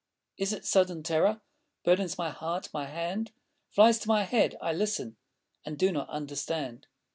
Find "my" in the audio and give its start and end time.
2.17-2.31, 2.73-2.87, 4.07-4.23